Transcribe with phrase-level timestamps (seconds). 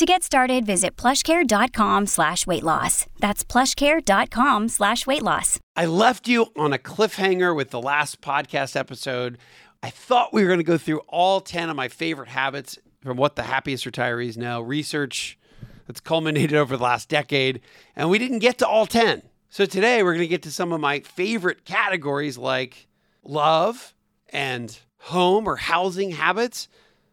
[0.00, 3.04] To get started, visit plushcare.com slash weight loss.
[3.18, 5.58] That's plushcare.com slash weight loss.
[5.76, 9.36] I left you on a cliffhanger with the last podcast episode.
[9.82, 13.18] I thought we were going to go through all 10 of my favorite habits from
[13.18, 15.38] what the happiest retirees know, research
[15.86, 17.60] that's culminated over the last decade,
[17.94, 19.20] and we didn't get to all 10.
[19.50, 22.88] So today we're going to get to some of my favorite categories like
[23.22, 23.92] love
[24.30, 26.68] and home or housing habits,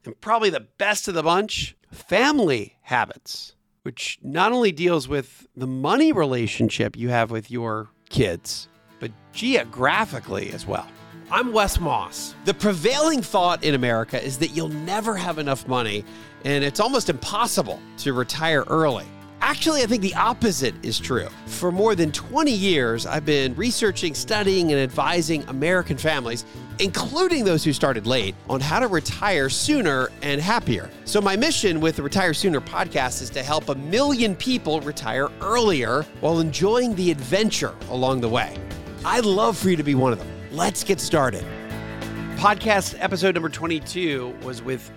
[0.06, 5.68] and probably the best of the bunch, family habits, which not only deals with the
[5.68, 8.70] money relationship you have with your kids,
[9.02, 10.88] but geographically as well.
[11.30, 12.34] I'm Wes Moss.
[12.46, 16.06] The prevailing thought in America is that you'll never have enough money
[16.46, 19.06] and it's almost impossible to retire early.
[19.42, 21.28] Actually, I think the opposite is true.
[21.46, 26.46] For more than 20 years, I've been researching, studying, and advising American families,
[26.80, 30.90] including those who started late, on how to retire sooner and happier.
[31.06, 35.30] So, my mission with the Retire Sooner podcast is to help a million people retire
[35.42, 38.58] earlier while enjoying the adventure along the way.
[39.06, 40.28] I'd love for you to be one of them.
[40.52, 41.46] Let's get started.
[42.36, 44.92] Podcast episode number 22 was with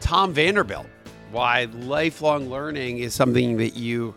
[0.00, 0.86] Tom Vanderbilt.
[1.30, 4.14] Why lifelong learning is something that you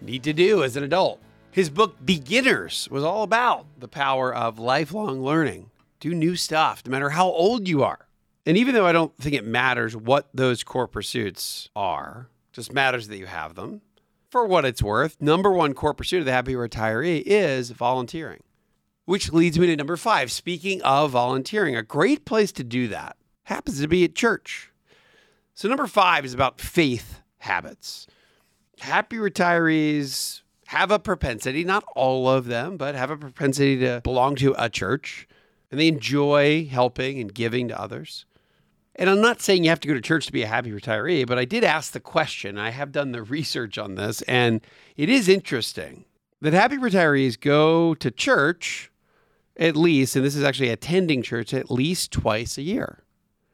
[0.00, 1.20] need to do as an adult.
[1.50, 5.70] His book, Beginners, was all about the power of lifelong learning.
[6.00, 8.06] Do new stuff, no matter how old you are.
[8.46, 13.08] And even though I don't think it matters what those core pursuits are, just matters
[13.08, 13.82] that you have them.
[14.30, 18.42] For what it's worth, number one core pursuit of the happy retiree is volunteering.
[19.06, 20.30] Which leads me to number five.
[20.30, 24.70] Speaking of volunteering, a great place to do that happens to be at church.
[25.54, 28.06] So, number five is about faith habits.
[28.80, 34.36] Happy retirees have a propensity, not all of them, but have a propensity to belong
[34.36, 35.26] to a church
[35.70, 38.24] and they enjoy helping and giving to others.
[38.94, 41.26] And I'm not saying you have to go to church to be a happy retiree,
[41.26, 42.58] but I did ask the question.
[42.58, 44.60] I have done the research on this, and
[44.96, 46.04] it is interesting
[46.40, 48.90] that happy retirees go to church
[49.56, 53.02] at least, and this is actually attending church at least twice a year.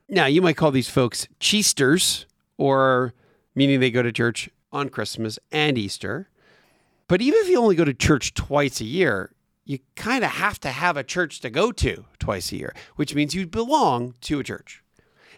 [0.09, 2.27] Now, you might call these folks cheesters,
[2.59, 3.15] or
[3.55, 6.29] meaning they go to church on Christmas and Easter.
[7.09, 9.31] But even if you only go to church twice a year,
[9.65, 13.15] you kind of have to have a church to go to twice a year, which
[13.15, 14.83] means you belong to a church.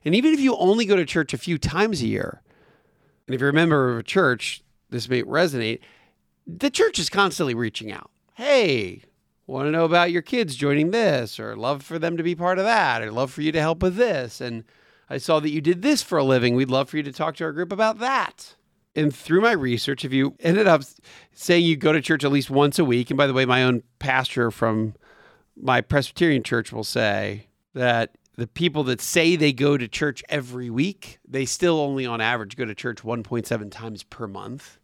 [0.05, 2.43] And even if you only go to church a few times a year,
[3.27, 5.81] and if you're a member of a church, this may resonate,
[6.47, 8.11] the church is constantly reaching out.
[8.35, 9.03] Hey,
[9.47, 12.59] want to know about your kids joining this, or love for them to be part
[12.59, 14.41] of that, or love for you to help with this.
[14.41, 14.65] And
[15.09, 16.55] I saw that you did this for a living.
[16.55, 18.55] We'd love for you to talk to our group about that.
[18.97, 20.83] And through my research, if you ended up
[21.33, 23.63] saying you go to church at least once a week, and by the way, my
[23.63, 24.95] own pastor from
[25.55, 30.71] my Presbyterian church will say that the people that say they go to church every
[30.71, 34.79] week, they still only on average go to church 1.7 times per month.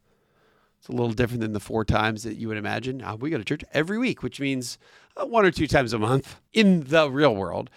[0.79, 3.03] It's a little different than the four times that you would imagine.
[3.03, 4.77] Uh, we go to church every week, which means
[5.17, 7.71] uh, one or two times a month in the real world.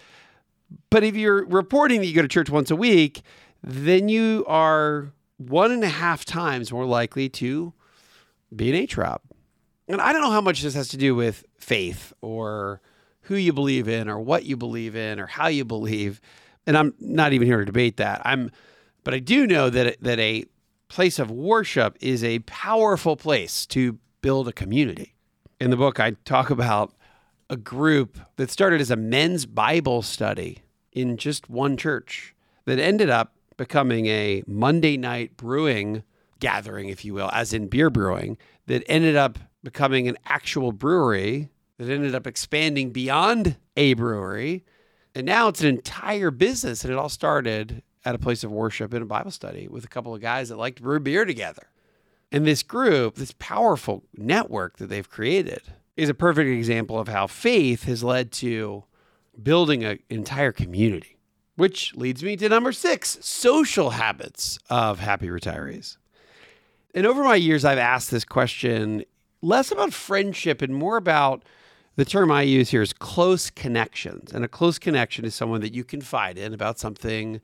[0.90, 3.22] But if you're reporting that you go to church once a week,
[3.63, 7.73] then you are one and a half times more likely to
[8.56, 9.19] be an HROP.
[9.88, 12.81] And I don't know how much this has to do with faith or
[13.22, 16.22] who you believe in or what you believe in or how you believe.
[16.66, 18.22] And I'm not even here to debate that.
[18.25, 18.51] I'm,
[19.03, 20.46] but I do know that that a
[20.88, 25.16] place of worship is a powerful place to build a community.
[25.59, 26.94] In the book, I talk about
[27.50, 32.35] a group that started as a men's Bible study in just one church
[32.66, 36.03] that ended up becoming a Monday night brewing
[36.39, 41.49] gathering, if you will, as in beer brewing, that ended up becoming an actual brewery
[41.77, 44.63] that ended up expanding beyond a brewery.
[45.13, 46.84] And now it's an entire business.
[46.84, 49.90] And it all started at a place of worship in a Bible study with a
[49.90, 51.67] couple of guys that like to brew beer together.
[52.31, 55.61] And this group, this powerful network that they've created,
[55.96, 58.84] is a perfect example of how faith has led to
[59.41, 61.15] building an entire community.
[61.55, 65.97] Which leads me to number six social habits of happy retirees.
[66.93, 69.05] And over my years, I've asked this question
[69.41, 71.43] less about friendship and more about
[71.96, 74.34] the term I use here is close connections.
[74.34, 77.40] And a close connection is someone that you confide in about something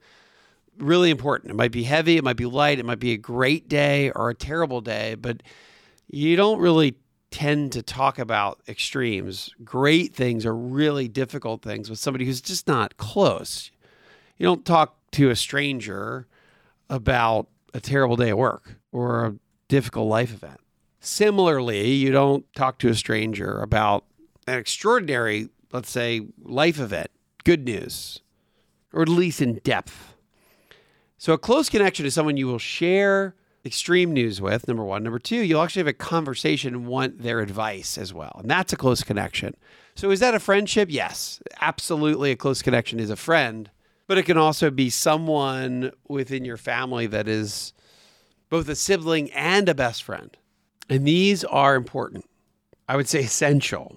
[0.78, 1.50] really important.
[1.50, 4.30] It might be heavy, it might be light, it might be a great day or
[4.30, 5.42] a terrible day, but
[6.08, 6.96] you don't really
[7.30, 12.68] tend to talk about extremes, great things or really difficult things with somebody who's just
[12.68, 13.70] not close.
[14.42, 16.26] You don't talk to a stranger
[16.90, 19.34] about a terrible day at work or a
[19.68, 20.58] difficult life event.
[20.98, 24.04] Similarly, you don't talk to a stranger about
[24.48, 27.12] an extraordinary, let's say, life event,
[27.44, 28.18] good news,
[28.92, 30.16] or at least in depth.
[31.18, 35.04] So, a close connection is someone you will share extreme news with, number one.
[35.04, 38.40] Number two, you'll actually have a conversation and want their advice as well.
[38.40, 39.54] And that's a close connection.
[39.94, 40.88] So, is that a friendship?
[40.90, 42.32] Yes, absolutely.
[42.32, 43.70] A close connection is a friend,
[44.12, 47.72] but it can also be someone within your family that is
[48.50, 50.36] both a sibling and a best friend.
[50.90, 52.28] And these are important.
[52.86, 53.96] I would say essential.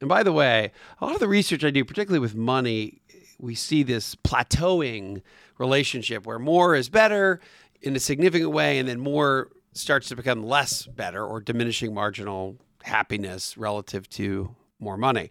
[0.00, 3.00] And by the way, a lot of the research I do, particularly with money,
[3.38, 5.22] we see this plateauing
[5.56, 7.38] relationship where more is better
[7.80, 12.56] in a significant way, and then more starts to become less better or diminishing marginal
[12.82, 15.30] happiness relative to more money.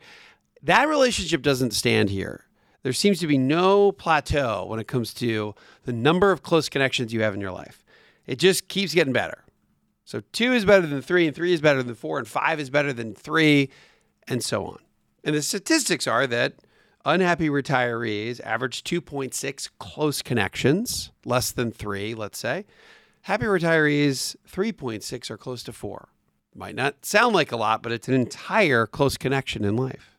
[0.64, 2.46] That relationship doesn't stand here.
[2.88, 5.54] There seems to be no plateau when it comes to
[5.84, 7.84] the number of close connections you have in your life.
[8.26, 9.44] It just keeps getting better.
[10.06, 12.70] So two is better than three, and three is better than four, and five is
[12.70, 13.72] better than three,
[14.26, 14.78] and so on.
[15.26, 16.54] And the statistics are that
[17.04, 22.64] unhappy retirees average 2.6 close connections, less than three, let's say.
[23.24, 26.08] Happy retirees, 3.6 or close to four.
[26.56, 30.17] Might not sound like a lot, but it's an entire close connection in life.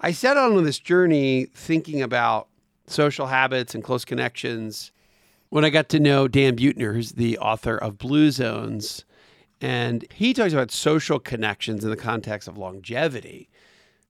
[0.00, 2.48] I set out on this journey thinking about
[2.86, 4.92] social habits and close connections
[5.48, 9.04] when I got to know Dan Buettner, who's the author of Blue Zones.
[9.60, 13.48] And he talks about social connections in the context of longevity.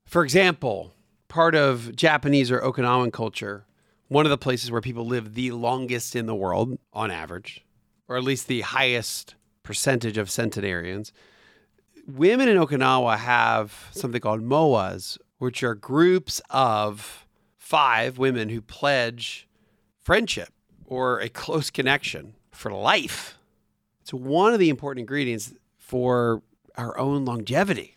[0.05, 0.93] For example,
[1.29, 3.65] part of Japanese or Okinawan culture,
[4.09, 7.65] one of the places where people live the longest in the world on average,
[8.09, 11.13] or at least the highest percentage of centenarians.
[12.07, 17.27] Women in Okinawa have something called moais, which are groups of
[17.57, 19.49] five women who pledge
[20.01, 20.49] friendship
[20.87, 23.39] or a close connection for life.
[24.01, 26.43] It's one of the important ingredients for
[26.77, 27.97] our own longevity.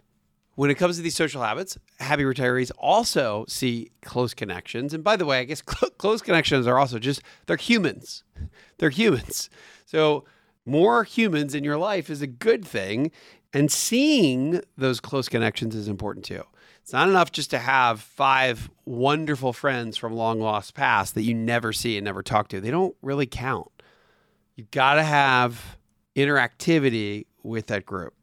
[0.55, 4.93] When it comes to these social habits, happy retirees also see close connections.
[4.93, 8.23] And by the way, I guess cl- close connections are also just, they're humans.
[8.77, 9.51] They're humans.
[9.85, 10.25] So,
[10.65, 13.11] more humans in your life is a good thing.
[13.53, 16.43] And seeing those close connections is important too.
[16.81, 21.33] It's not enough just to have five wonderful friends from long lost past that you
[21.33, 22.59] never see and never talk to.
[22.59, 23.69] They don't really count.
[24.55, 25.77] You've got to have
[26.15, 28.13] interactivity with that group.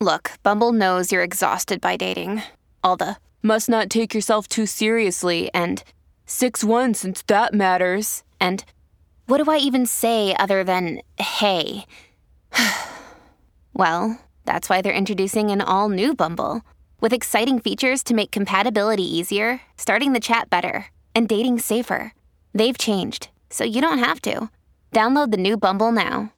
[0.00, 2.42] Look, Bumble knows you're exhausted by dating.
[2.82, 5.84] All the must not take yourself too seriously and
[6.26, 8.24] 6 1 since that matters.
[8.40, 8.64] And
[9.26, 11.86] what do I even say other than hey?
[13.74, 16.62] well, that's why they're introducing an all new Bumble
[17.00, 22.12] with exciting features to make compatibility easier, starting the chat better, and dating safer.
[22.54, 24.50] They've changed, so you don't have to.
[24.92, 26.32] Download the new Bumble now.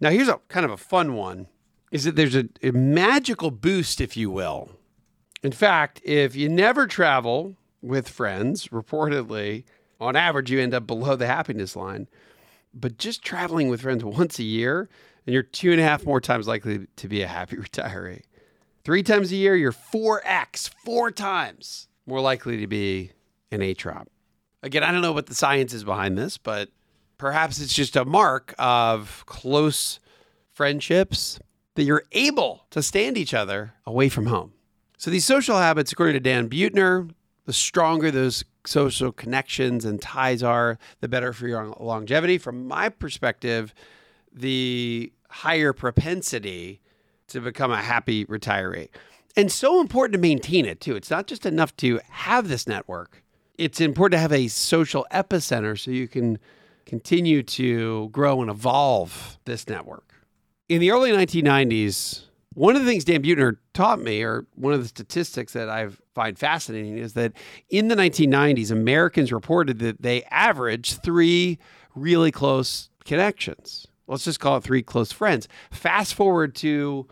[0.00, 1.46] Now, here's a kind of a fun one
[1.92, 4.70] is that there's a, a magical boost, if you will.
[5.42, 9.64] In fact, if you never travel with friends, reportedly,
[10.00, 12.08] on average, you end up below the happiness line.
[12.72, 14.88] But just traveling with friends once a year,
[15.26, 18.22] and you're two and a half more times likely to be a happy retiree.
[18.84, 23.12] Three times a year, you're 4x, four times more likely to be
[23.50, 24.06] an ATROP.
[24.62, 26.70] Again, I don't know what the science is behind this, but
[27.18, 30.00] perhaps it's just a mark of close
[30.52, 31.38] friendships
[31.74, 34.52] that you're able to stand each other away from home.
[34.98, 37.10] So, these social habits, according to Dan Buettner,
[37.46, 42.36] the stronger those social connections and ties are, the better for your longevity.
[42.36, 43.72] From my perspective,
[44.32, 46.80] the higher propensity
[47.28, 48.88] to become a happy retiree.
[49.36, 50.96] And so important to maintain it too.
[50.96, 53.22] It's not just enough to have this network,
[53.56, 56.38] it's important to have a social epicenter so you can
[56.86, 60.14] continue to grow and evolve this network.
[60.68, 62.22] In the early 1990s,
[62.54, 65.88] one of the things Dan Buettner taught me, or one of the statistics that I
[66.14, 67.32] find fascinating, is that
[67.68, 71.58] in the 1990s, Americans reported that they averaged three
[71.94, 75.48] really close connections let's just call it three close friends.
[75.70, 77.06] Fast forward to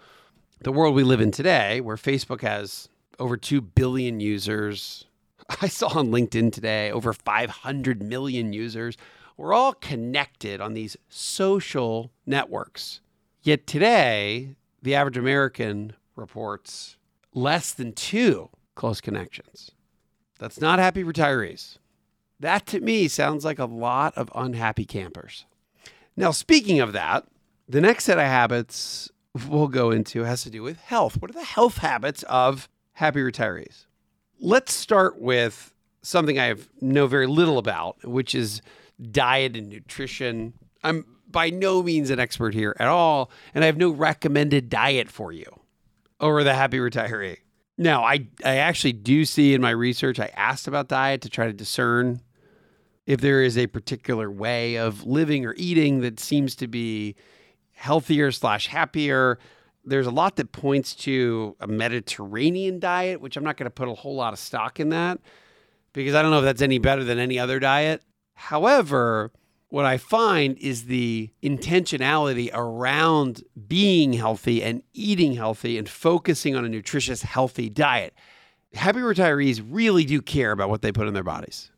[0.61, 2.88] the world we live in today, where Facebook has
[3.19, 5.07] over 2 billion users.
[5.62, 8.97] I saw on LinkedIn today over 500 million users.
[9.37, 13.00] We're all connected on these social networks.
[13.43, 16.97] Yet today, the average American reports
[17.33, 19.71] less than two close connections.
[20.40, 21.78] That's not happy retirees.
[22.40, 25.47] That to me sounds like a lot of unhappy campers.
[26.19, 27.25] Now, speaking of that,
[27.69, 29.11] The next set of habits
[29.47, 31.21] we'll go into has to do with health.
[31.21, 33.85] What are the health habits of happy retirees?
[34.41, 38.63] Let's start with something I know very little about, which is
[39.11, 40.55] diet and nutrition.
[40.83, 45.11] I'm by no means an expert here at all, and I have no recommended diet
[45.11, 45.61] for you
[46.19, 47.37] over the happy retiree.
[47.77, 51.47] Now, I, I actually do see in my research, I asked about diet to try
[51.47, 52.23] to discern
[53.09, 57.17] if there is a particular way of living or eating that seems to be
[57.73, 59.38] healthier slash happier.
[59.83, 63.88] There's a lot that points to a Mediterranean diet, which I'm not going to put
[63.88, 65.21] a whole lot of stock in that
[65.95, 68.03] because I don't know if that's any better than any other diet.
[68.35, 69.33] However,
[69.71, 76.67] what I find is the intentionality around being healthy and eating healthy and focusing on
[76.67, 78.12] a nutritious, healthy diet.
[78.75, 81.71] Happy retirees really do care about what they put in their bodies.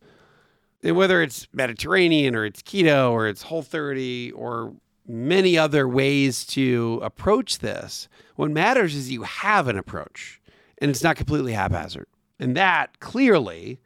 [0.83, 4.75] And whether it's Mediterranean or it's keto or it's whole 30 or
[5.07, 8.09] many other ways to approach this.
[8.37, 10.41] What matters is you have an approach
[10.79, 12.07] and it's not completely haphazard.
[12.39, 13.81] And that clearly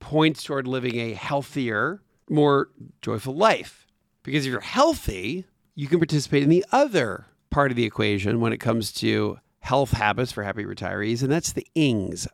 [0.00, 2.68] points toward living a healthier, more
[3.00, 3.86] joyful life.
[4.22, 8.52] Because if you're healthy, you can participate in the other part of the equation when
[8.52, 12.28] it comes to health habits for happy retirees, and that's the ings.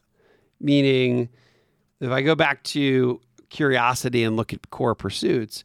[0.61, 1.29] Meaning,
[2.01, 5.63] if I go back to curiosity and look at core pursuits,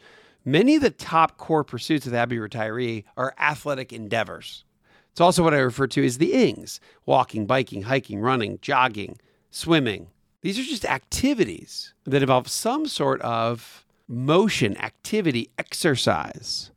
[0.48, 4.64] Many of the top core pursuits of the happy retiree are athletic endeavors.
[5.12, 9.18] It's also what I refer to as the ings walking, biking, hiking, running, jogging,
[9.50, 10.08] swimming.
[10.42, 16.70] These are just activities that involve some sort of motion, activity, exercise.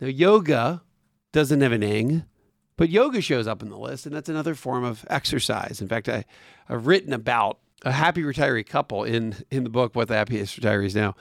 [0.00, 0.82] Now, yoga
[1.30, 2.24] doesn't have an ing,
[2.76, 5.80] but yoga shows up in the list, and that's another form of exercise.
[5.80, 6.24] In fact, I,
[6.66, 10.94] have written about a happy retiree couple in, in the book, What the Happiest Retirees
[10.94, 11.14] now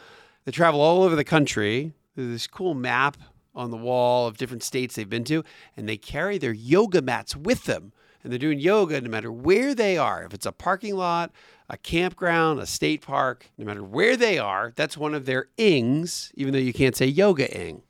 [0.46, 1.94] They travel all over the country.
[2.16, 3.18] There's this cool map
[3.54, 5.44] on the wall of different states they've been to,
[5.78, 7.92] and they carry their yoga mats with them.
[8.24, 10.24] And they're doing yoga no matter where they are.
[10.24, 11.32] If it's a parking lot,
[11.70, 16.32] a campground, a state park, no matter where they are, that's one of their ings,
[16.36, 17.84] even though you can't say yoga ing.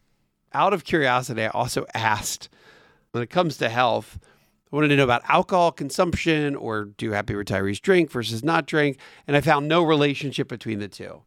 [0.51, 2.49] Out of curiosity, I also asked
[3.11, 4.17] when it comes to health,
[4.73, 8.97] I wanted to know about alcohol consumption or do happy retirees drink versus not drink.
[9.27, 11.21] And I found no relationship between the two.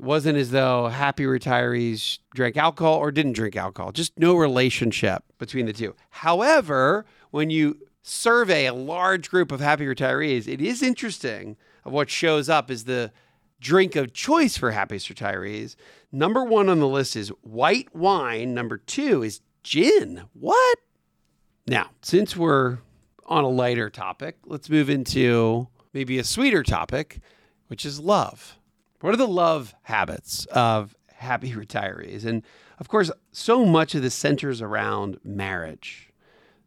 [0.00, 5.22] It wasn't as though happy retirees drank alcohol or didn't drink alcohol, just no relationship
[5.38, 5.94] between the two.
[6.10, 12.10] However, when you survey a large group of happy retirees, it is interesting of what
[12.10, 13.12] shows up is the
[13.60, 15.76] drink of choice for happy retirees.
[16.10, 18.54] Number one on the list is white wine.
[18.54, 20.24] Number two is gin.
[20.32, 20.78] What?
[21.66, 22.78] Now, since we're
[23.26, 27.20] on a lighter topic, let's move into maybe a sweeter topic,
[27.68, 28.58] which is love.
[29.00, 32.24] What are the love habits of happy retirees?
[32.24, 32.42] And
[32.78, 36.10] of course, so much of this centers around marriage.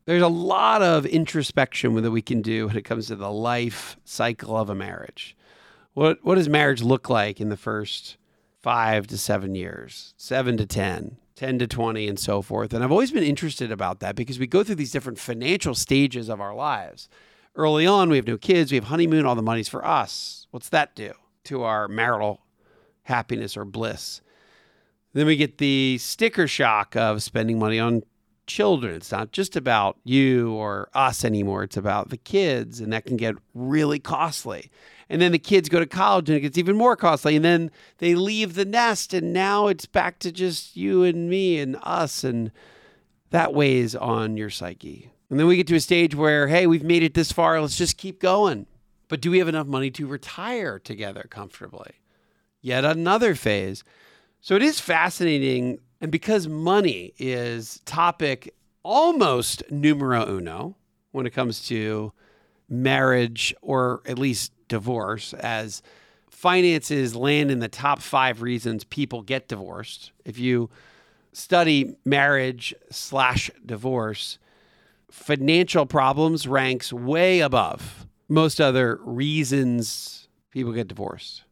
[0.05, 3.97] There's a lot of introspection that we can do when it comes to the life
[4.05, 5.35] cycle of a marriage.
[5.93, 8.17] What, what does marriage look like in the first
[8.61, 12.73] five to seven years, seven to 10, 10 to 20, and so forth?
[12.73, 16.29] And I've always been interested about that because we go through these different financial stages
[16.29, 17.09] of our lives.
[17.55, 20.47] Early on, we have no kids, we have honeymoon, all the money's for us.
[20.51, 21.13] What's that do?
[21.45, 22.41] to our marital
[23.03, 24.21] happiness or bliss.
[25.13, 28.03] Then we get the sticker shock of spending money on
[28.47, 28.95] children.
[28.95, 31.63] It's not just about you or us anymore.
[31.63, 34.69] It's about the kids, and that can get really costly.
[35.09, 37.35] And then the kids go to college and it gets even more costly.
[37.35, 41.59] And then they leave the nest, and now it's back to just you and me
[41.59, 42.23] and us.
[42.23, 42.51] And
[43.29, 45.11] that weighs on your psyche.
[45.29, 47.59] And then we get to a stage where, hey, we've made it this far.
[47.59, 48.67] Let's just keep going.
[49.07, 51.91] But do we have enough money to retire together comfortably?
[52.61, 53.83] Yet another phase.
[54.41, 55.79] So it is fascinating.
[56.01, 60.75] And because money is topic almost numero uno
[61.11, 62.11] when it comes to
[62.69, 65.81] marriage or at least divorce, as
[66.29, 70.11] finances land in the top five reasons people get divorced.
[70.25, 70.69] If you
[71.33, 74.37] study marriage slash divorce,
[75.09, 81.43] financial problems ranks way above most other reasons people get divorced.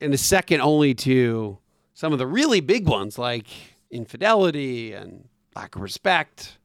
[0.00, 1.58] And the second only to
[1.94, 3.46] some of the really big ones like
[3.90, 6.58] infidelity and lack of respect.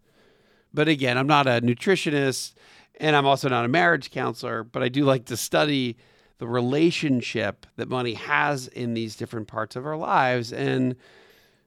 [0.74, 2.54] But again, I'm not a nutritionist
[3.00, 5.98] and I'm also not a marriage counselor, but I do like to study
[6.40, 10.54] the relationship that money has in these different parts of our lives.
[10.54, 10.96] And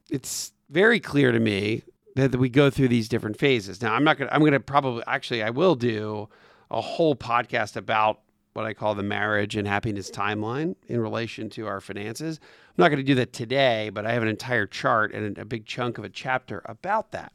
[0.09, 1.83] it's very clear to me
[2.15, 3.81] that we go through these different phases.
[3.81, 6.29] Now, I'm not going to, I'm going to probably, actually, I will do
[6.69, 8.21] a whole podcast about
[8.53, 12.39] what I call the marriage and happiness timeline in relation to our finances.
[12.41, 15.45] I'm not going to do that today, but I have an entire chart and a
[15.45, 17.33] big chunk of a chapter about that.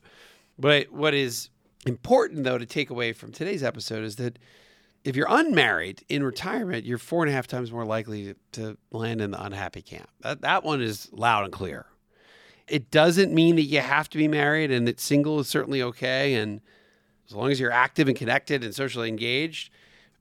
[0.59, 1.51] But what is
[1.87, 4.39] important, though, to take away from today's episode is that
[5.05, 9.21] if you're unmarried in retirement, you're four and a half times more likely to, land
[9.21, 10.11] in the unhappy camp.
[10.21, 11.87] That, that one is loud and clear.
[12.67, 16.35] It doesn't mean that you have to be married and that single is certainly okay.
[16.35, 16.61] And
[17.29, 19.71] as long as you're active and connected and socially engaged.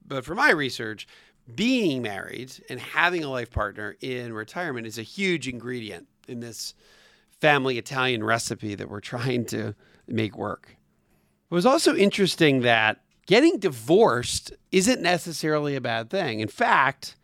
[0.05, 1.07] But for my research,
[1.53, 6.73] being married and having a life partner in retirement is a huge ingredient in this
[7.39, 9.75] family Italian recipe that we're trying to
[10.07, 10.75] make work.
[11.49, 16.39] It was also interesting that getting divorced isn't necessarily a bad thing.
[16.39, 17.15] In fact,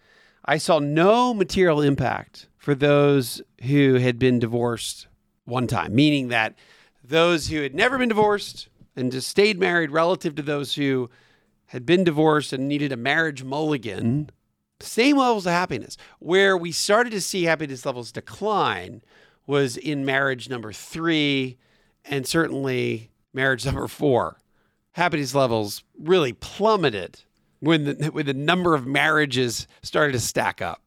[0.45, 5.07] I saw no material impact for those who had been divorced
[5.45, 6.55] one time, meaning that
[7.03, 11.09] those who had never been divorced and just stayed married relative to those who
[11.67, 14.29] had been divorced and needed a marriage mulligan,
[14.79, 15.97] same levels of happiness.
[16.19, 19.01] Where we started to see happiness levels decline
[19.47, 21.57] was in marriage number three
[22.05, 24.37] and certainly marriage number four
[24.93, 27.21] happiness levels really plummeted
[27.59, 30.81] when the, when the number of marriages started to stack up,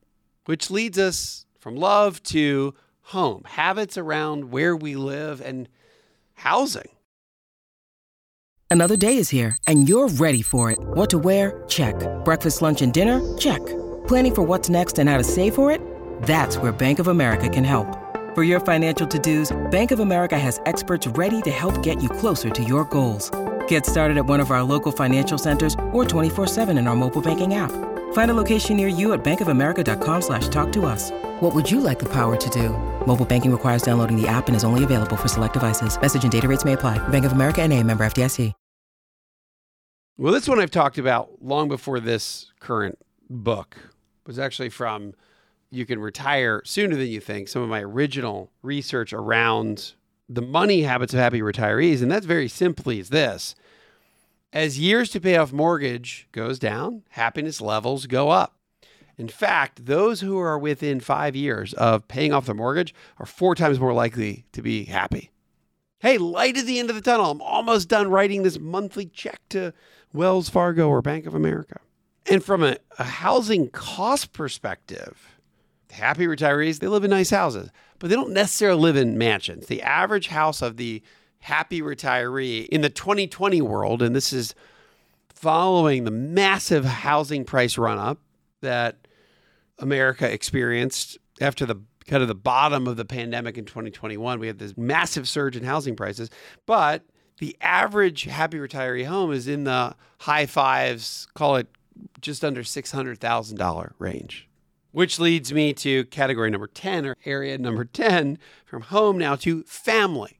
[0.46, 5.68] which leads us from love to home, habits around where we live, and
[6.34, 6.88] housing.
[8.70, 10.78] Another day is here, and you're ready for it.
[10.80, 11.62] What to wear?
[11.68, 11.94] Check.
[12.24, 13.20] Breakfast, lunch, and dinner?
[13.38, 13.64] Check.
[14.08, 15.80] Planning for what's next and how to save for it?
[16.22, 18.03] That's where Bank of America can help.
[18.34, 22.08] For your financial to dos, Bank of America has experts ready to help get you
[22.08, 23.30] closer to your goals.
[23.68, 27.54] Get started at one of our local financial centers or 24-7 in our mobile banking
[27.54, 27.70] app.
[28.12, 31.12] Find a location near you at bankofamerica.com slash talk to us.
[31.42, 32.70] What would you like the power to do?
[33.06, 35.96] Mobile banking requires downloading the app and is only available for select devices.
[36.00, 36.98] Message and data rates may apply.
[37.10, 38.52] Bank of America and a member FDIC.
[40.16, 42.98] Well, this one I've talked about long before this current
[43.30, 43.76] book
[44.26, 45.14] was actually from
[45.74, 49.94] You Can Retire Sooner Than You Think, some of my original research around
[50.28, 52.00] the money habits of happy retirees.
[52.00, 53.54] And that's very simply is this.
[54.52, 58.56] As years to pay off mortgage goes down, happiness levels go up.
[59.16, 63.54] In fact, those who are within five years of paying off their mortgage are four
[63.54, 65.30] times more likely to be happy.
[65.98, 67.30] Hey, light at the end of the tunnel.
[67.30, 69.72] I'm almost done writing this monthly check to
[70.12, 71.80] Wells Fargo or Bank of America.
[72.26, 75.33] And from a, a housing cost perspective,
[75.94, 77.70] happy retirees, they live in nice houses
[78.04, 79.66] but they don't necessarily live in mansions.
[79.66, 81.02] The average house of the
[81.40, 84.54] happy retiree in the 2020 world, and this is
[85.34, 88.18] following the massive housing price run up
[88.60, 89.08] that
[89.78, 91.76] America experienced after the
[92.06, 94.38] kind of the bottom of the pandemic in 2021.
[94.38, 96.28] We had this massive surge in housing prices,
[96.66, 97.04] but
[97.38, 101.68] the average happy retiree home is in the high fives, call it
[102.20, 104.48] just under $600,000 range
[104.94, 109.64] which leads me to category number 10 or area number 10 from home now to
[109.64, 110.38] family.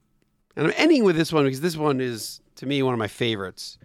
[0.54, 3.08] And I'm ending with this one because this one is, to me, one of my
[3.08, 3.78] favorites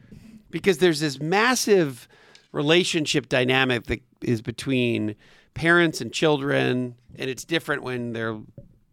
[0.51, 2.07] because there's this massive
[2.51, 5.15] relationship dynamic that is between
[5.55, 6.95] parents and children.
[7.17, 8.37] And it's different when they're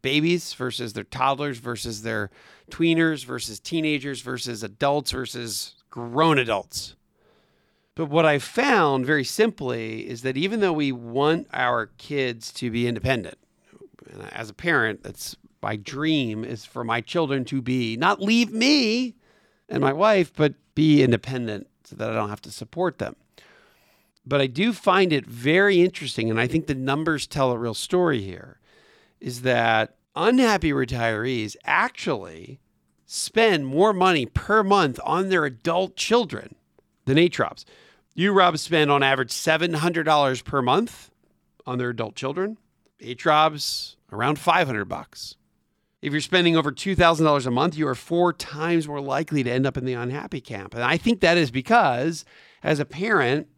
[0.00, 2.30] babies versus their toddlers versus their
[2.70, 6.95] tweeners versus teenagers versus adults versus grown adults.
[7.96, 12.70] But what I found very simply is that even though we want our kids to
[12.70, 13.38] be independent,
[14.30, 19.16] as a parent, that's my dream is for my children to be not leave me
[19.68, 23.16] and my wife, but be independent so that I don't have to support them.
[24.26, 27.74] But I do find it very interesting, and I think the numbers tell a real
[27.74, 28.61] story here,
[29.20, 32.61] is that unhappy retirees actually
[33.06, 36.56] spend more money per month on their adult children
[37.06, 37.64] than ATROPs.
[38.18, 41.11] You, Rob, spend on average $700 per month
[41.66, 42.57] on their adult children.
[43.02, 45.35] ATROBs, around 500 bucks.
[46.00, 49.66] If you're spending over $2,000 a month, you are four times more likely to end
[49.66, 50.72] up in the unhappy camp.
[50.72, 52.24] And I think that is because,
[52.62, 53.48] as a parent,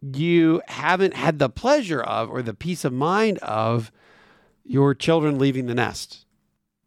[0.00, 3.90] you haven't had the pleasure of or the peace of mind of
[4.64, 6.24] your children leaving the nest.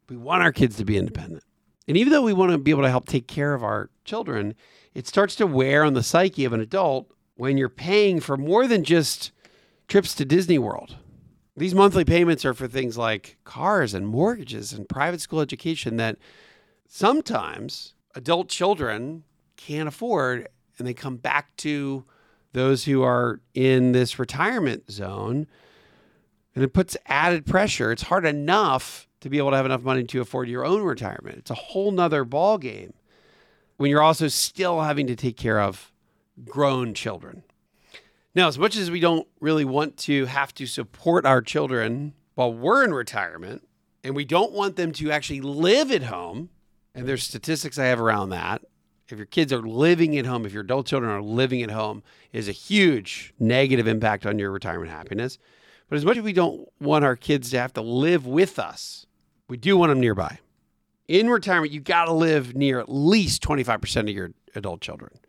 [0.08, 1.44] We want our kids to be independent.
[1.90, 4.56] And even though we want to be able to help take care of our children,
[4.94, 8.68] it starts to wear on the psyche of an adult when you're paying for more
[8.68, 9.32] than just
[9.88, 10.98] trips to Disney World.
[11.56, 16.18] These monthly payments are for things like cars and mortgages and private school education that
[16.88, 19.24] sometimes adult children
[19.56, 20.48] can't afford
[20.78, 22.06] and they come back to
[22.54, 25.48] those who are in this retirement zone
[26.54, 27.92] and it puts added pressure.
[27.92, 31.38] It's hard enough to be able to have enough money to afford your own retirement.
[31.38, 32.94] It's a whole nother ball game
[33.78, 35.92] when you're also still having to take care of
[36.46, 37.44] grown children.
[38.36, 42.54] Now, as much as we don't really want to have to support our children while
[42.54, 43.68] we're in retirement,
[44.04, 46.50] and we don't want them to actually live at home
[46.98, 48.64] and there's statistics I have around that.
[49.08, 52.02] If your kids are living at home, if your adult children are living at home,
[52.34, 55.38] is a huge negative impact on your retirement happiness.
[55.90, 59.06] But as much as we don't want our kids to have to live with us,
[59.48, 60.40] we do want them nearby.
[61.08, 65.20] In retirement, you got to live near at least 25% of your adult children.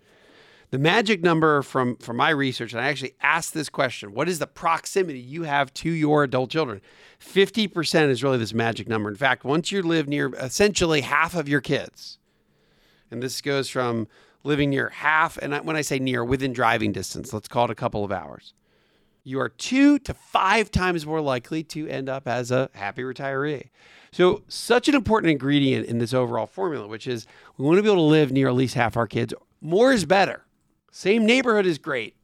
[0.71, 4.39] The magic number from, from my research, and I actually asked this question what is
[4.39, 6.83] the proximity you have to your adult children?
[7.21, 9.09] 50% is really this magic number.
[9.09, 12.19] In fact, once you live near essentially half of your kids,
[13.11, 14.09] and this goes from
[14.45, 17.75] living near half, and when I say near, within driving distance, let's call it a
[17.75, 18.53] couple of hours,
[19.25, 23.71] you are two to five times more likely to end up as a happy retiree.
[24.11, 27.27] So, such an important ingredient in this overall formula, which is
[27.57, 29.35] we want to be able to live near at least half our kids.
[29.61, 30.45] More is better.
[30.91, 32.17] Same neighborhood is great.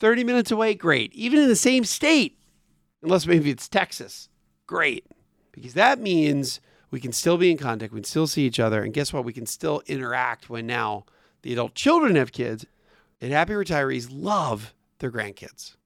[0.00, 1.12] 30 minutes away, great.
[1.14, 2.38] Even in the same state,
[3.02, 4.28] unless maybe it's Texas,
[4.66, 5.06] great.
[5.52, 8.82] Because that means we can still be in contact, we can still see each other.
[8.82, 9.24] And guess what?
[9.24, 11.04] We can still interact when now
[11.42, 12.66] the adult children have kids.
[13.20, 15.76] And happy retirees love their grandkids.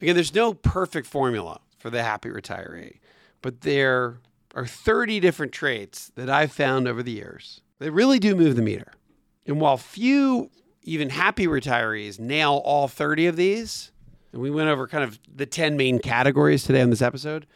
[0.00, 2.98] Again, there's no perfect formula for the happy retiree,
[3.42, 4.18] but there
[4.54, 8.62] are 30 different traits that I've found over the years that really do move the
[8.62, 8.92] meter.
[9.46, 10.50] And while few
[10.82, 13.92] even happy retirees nail all 30 of these,
[14.32, 17.46] and we went over kind of the 10 main categories today on this episode,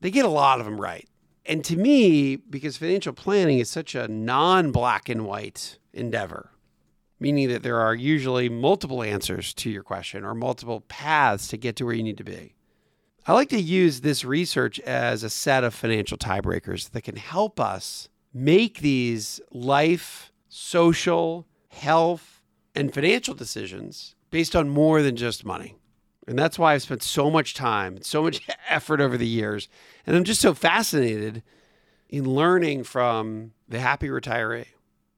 [0.00, 1.08] they get a lot of them right.
[1.46, 6.50] And to me, because financial planning is such a non black and white endeavor,
[7.20, 11.76] meaning that there are usually multiple answers to your question or multiple paths to get
[11.76, 12.54] to where you need to be.
[13.26, 17.58] I like to use this research as a set of financial tiebreakers that can help
[17.58, 22.33] us make these life, social, health,
[22.74, 25.76] and financial decisions based on more than just money.
[26.26, 29.68] And that's why I've spent so much time, so much effort over the years.
[30.06, 31.42] And I'm just so fascinated
[32.08, 34.66] in learning from the happy retiree.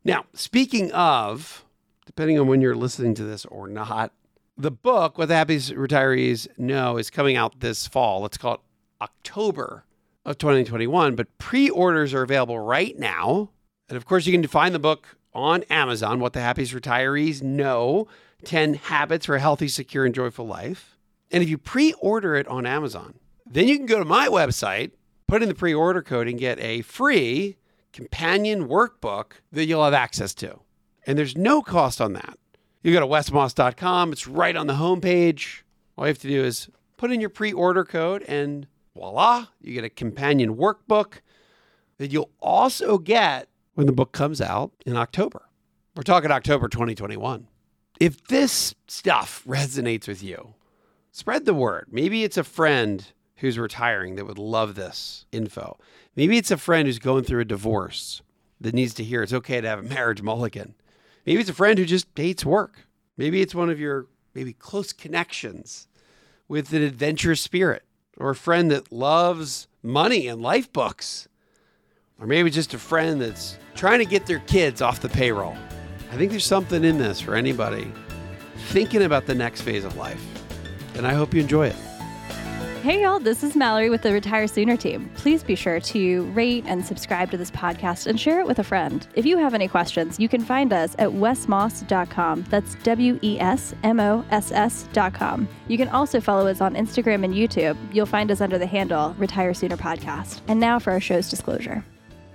[0.04, 1.64] Now, speaking of,
[2.06, 4.12] depending on when you're listening to this or not,
[4.56, 8.22] the book, What the Happy Retirees Know, is coming out this fall.
[8.22, 8.60] Let's call it
[9.02, 9.84] October
[10.24, 11.14] of 2021.
[11.14, 13.50] But pre orders are available right now.
[13.88, 18.08] And of course, you can find the book on Amazon, What the Happiest Retirees Know
[18.44, 20.96] 10 Habits for a Healthy, Secure, and Joyful Life.
[21.30, 24.92] And if you pre order it on Amazon, then you can go to my website,
[25.28, 27.58] put in the pre order code, and get a free
[27.92, 30.60] companion workbook that you'll have access to.
[31.06, 32.38] And there's no cost on that.
[32.82, 35.62] You go to wesmoss.com, it's right on the homepage.
[35.96, 39.74] All you have to do is put in your pre order code, and voila, you
[39.74, 41.20] get a companion workbook
[41.98, 45.42] that you'll also get when the book comes out in October.
[45.94, 47.46] We're talking October 2021.
[48.00, 50.54] If this stuff resonates with you,
[51.12, 51.88] spread the word.
[51.90, 55.78] Maybe it's a friend who's retiring that would love this info.
[56.16, 58.22] Maybe it's a friend who's going through a divorce
[58.62, 60.74] that needs to hear it's okay to have a marriage mulligan.
[61.26, 62.86] Maybe it's a friend who just hates work.
[63.18, 65.86] Maybe it's one of your maybe close connections
[66.48, 67.82] with an adventurous spirit
[68.16, 71.28] or a friend that loves money and life books.
[72.20, 75.56] Or maybe just a friend that's trying to get their kids off the payroll.
[76.10, 77.92] I think there's something in this for anybody
[78.68, 80.24] thinking about the next phase of life.
[80.96, 81.76] And I hope you enjoy it.
[82.82, 85.10] Hey, y'all, this is Mallory with the Retire Sooner team.
[85.16, 88.64] Please be sure to rate and subscribe to this podcast and share it with a
[88.64, 89.06] friend.
[89.14, 92.44] If you have any questions, you can find us at wesmoss.com.
[92.48, 95.48] That's W E S M O S S.com.
[95.66, 97.76] You can also follow us on Instagram and YouTube.
[97.92, 100.40] You'll find us under the handle Retire Sooner Podcast.
[100.46, 101.84] And now for our show's disclosure.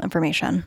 [0.00, 0.66] information.